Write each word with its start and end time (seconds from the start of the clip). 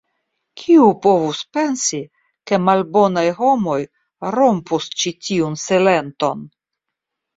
Kiu 0.59 0.85
povus 1.03 1.41
pensi, 1.57 1.99
ke 2.51 2.59
malbonaj 2.69 3.27
homoj 3.43 3.77
rompus 4.37 4.89
ĉi 5.03 5.15
tiun 5.29 5.61
silenton? 5.69 6.47